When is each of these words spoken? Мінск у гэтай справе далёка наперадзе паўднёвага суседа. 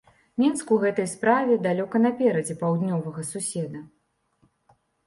Мінск 0.43 0.71
у 0.75 0.77
гэтай 0.83 1.05
справе 1.11 1.59
далёка 1.67 2.03
наперадзе 2.07 2.59
паўднёвага 2.65 3.21
суседа. 3.33 3.89